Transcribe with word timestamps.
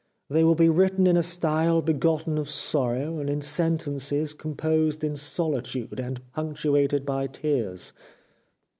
They 0.31 0.43
will 0.43 0.55
be 0.55 0.67
written 0.67 1.05
in 1.05 1.15
a 1.15 1.21
style 1.21 1.79
begotten 1.83 2.39
of 2.39 2.49
sorrow, 2.49 3.19
and 3.19 3.29
in 3.29 3.39
sentences 3.39 4.33
composed 4.33 5.03
in 5.03 5.15
solitude, 5.15 5.99
and 5.99 6.19
punctuated 6.33 7.05
by 7.05 7.27
tears. 7.27 7.93